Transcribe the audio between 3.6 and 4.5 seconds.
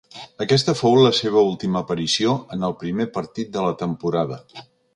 la temporada.